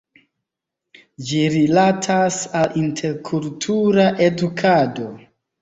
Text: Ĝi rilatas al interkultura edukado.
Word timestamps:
Ĝi 1.31 1.41
rilatas 1.57 2.39
al 2.61 2.75
interkultura 2.85 4.11
edukado. 4.31 5.11